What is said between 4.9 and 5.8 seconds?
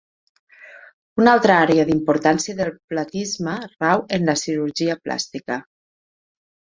plàstica.